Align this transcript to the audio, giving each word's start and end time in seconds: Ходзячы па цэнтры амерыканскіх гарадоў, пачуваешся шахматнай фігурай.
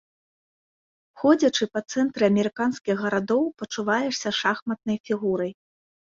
Ходзячы 1.23 1.63
па 1.73 1.81
цэнтры 1.91 2.23
амерыканскіх 2.31 2.95
гарадоў, 3.05 3.43
пачуваешся 3.61 4.29
шахматнай 4.41 4.97
фігурай. 5.07 5.51